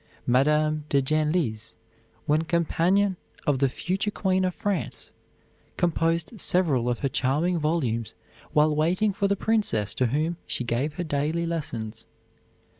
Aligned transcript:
Madame 0.25 0.83
de 0.89 0.99
Genlis, 0.99 1.75
when 2.25 2.41
companion 2.41 3.17
of 3.45 3.59
the 3.59 3.69
future 3.69 4.09
Queen 4.09 4.43
of 4.43 4.55
France, 4.55 5.11
composed 5.77 6.39
several 6.41 6.89
of 6.89 6.97
her 7.05 7.07
charming 7.07 7.59
volumes 7.59 8.15
while 8.51 8.75
waiting 8.75 9.13
for 9.13 9.27
the 9.27 9.35
princess 9.35 9.93
to 9.93 10.07
whom 10.07 10.37
she 10.47 10.63
gave 10.63 10.93
her 10.95 11.03
daily 11.03 11.45
lessons. 11.45 12.07